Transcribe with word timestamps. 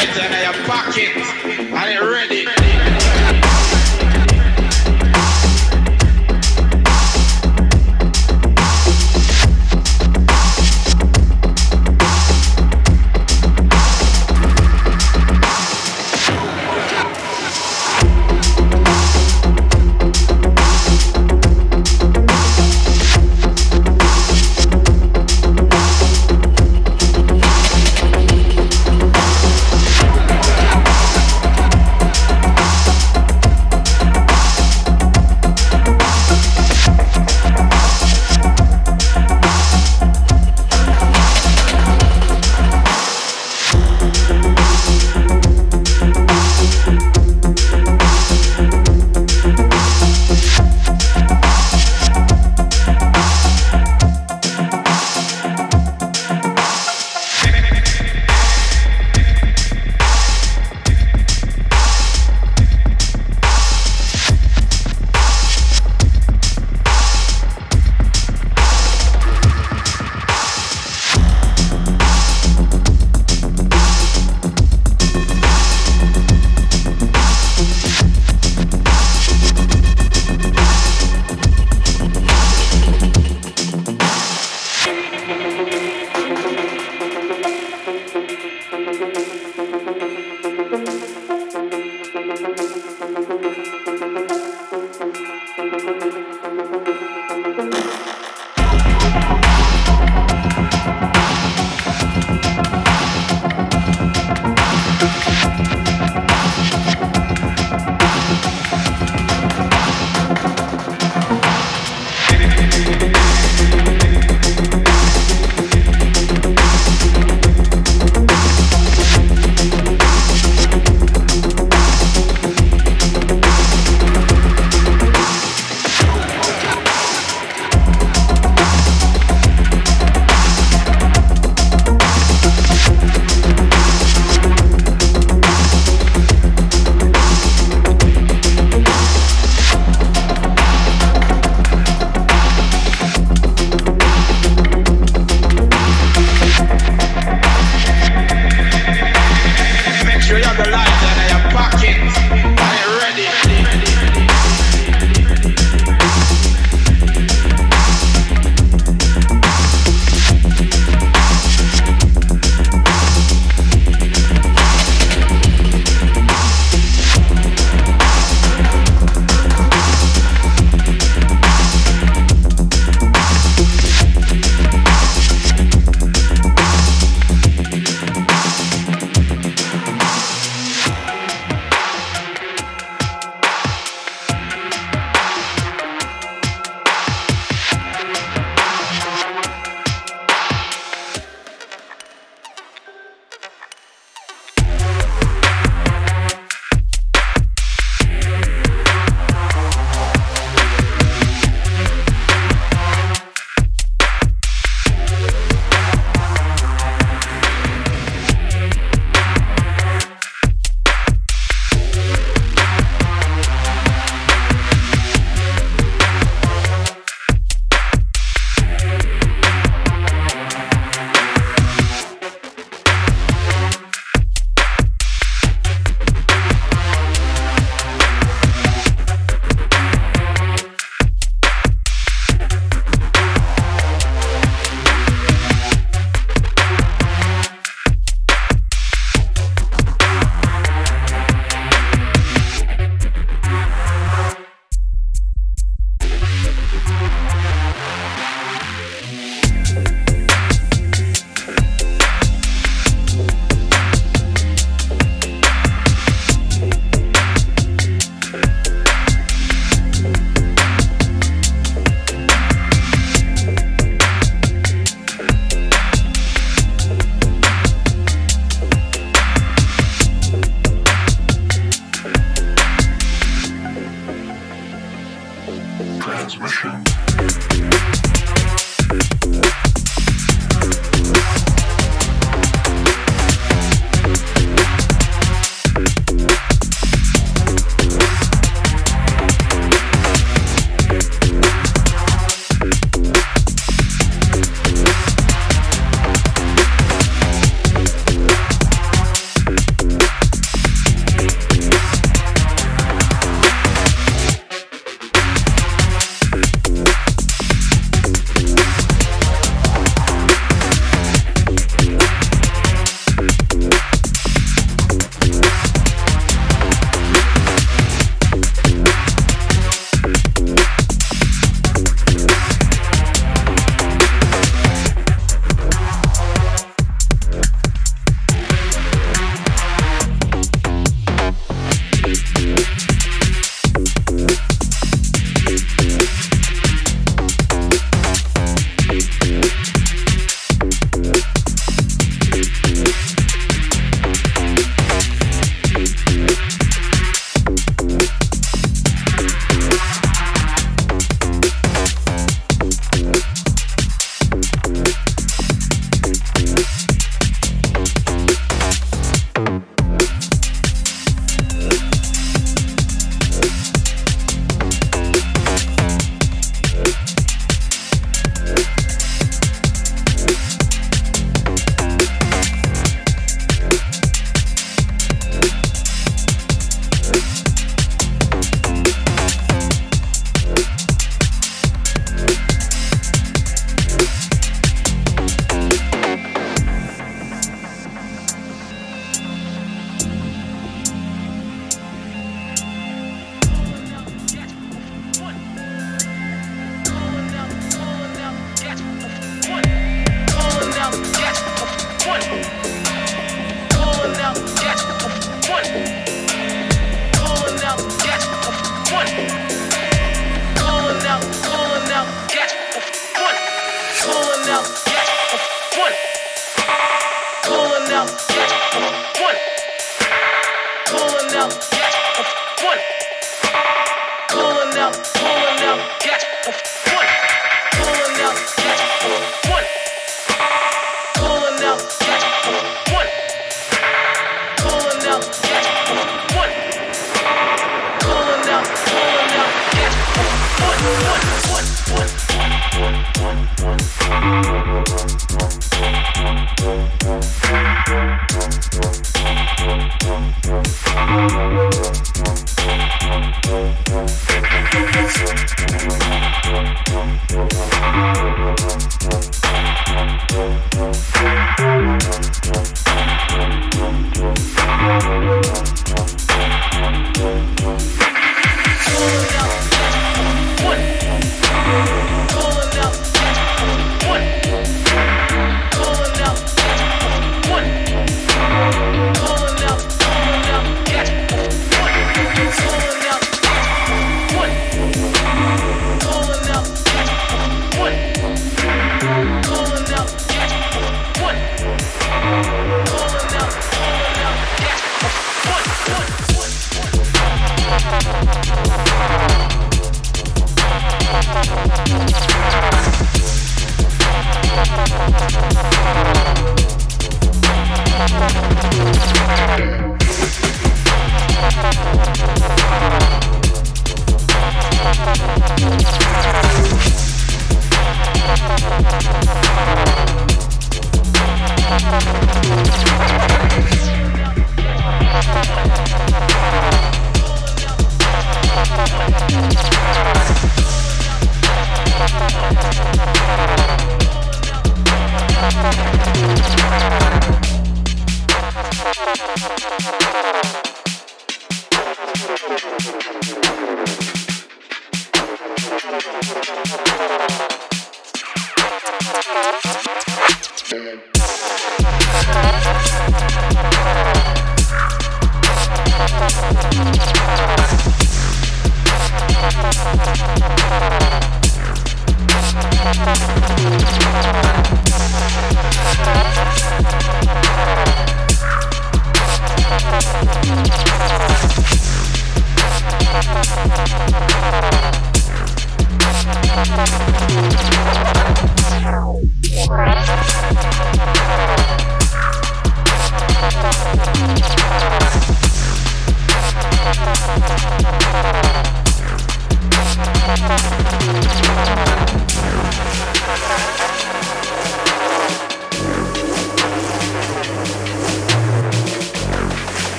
sure 0.00 0.39